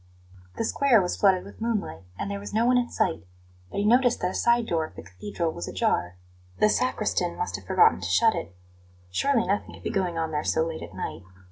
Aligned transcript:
The 0.57 0.65
square 0.65 0.99
was 0.99 1.15
flooded 1.15 1.43
with 1.43 1.61
moonlight, 1.61 2.01
and 2.17 2.31
there 2.31 2.39
was 2.39 2.55
no 2.55 2.65
one 2.65 2.75
in 2.75 2.89
sight; 2.89 3.23
but 3.69 3.77
he 3.77 3.85
noticed 3.85 4.19
that 4.21 4.31
a 4.31 4.33
side 4.33 4.65
door 4.65 4.83
of 4.83 4.95
the 4.95 5.03
Cathedral 5.03 5.51
was 5.51 5.67
ajar. 5.67 6.15
The 6.57 6.69
sacristan 6.69 7.35
must 7.37 7.55
have 7.57 7.65
forgotten 7.65 8.01
to 8.01 8.07
shut 8.09 8.33
it. 8.33 8.55
Surely 9.11 9.45
nothing 9.45 9.75
could 9.75 9.83
be 9.83 9.91
going 9.91 10.17
on 10.17 10.31
there 10.31 10.43
so 10.43 10.65
late 10.65 10.81
at 10.81 10.95
night. 10.95 11.21